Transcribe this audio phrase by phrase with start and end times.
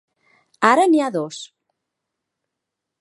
[0.69, 1.43] Ara n'hi ha dos.